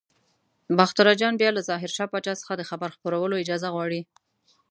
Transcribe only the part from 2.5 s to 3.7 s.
د خبر خپرولو اجازه